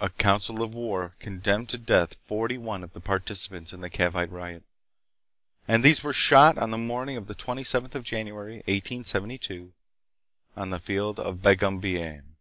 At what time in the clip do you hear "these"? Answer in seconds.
5.82-6.04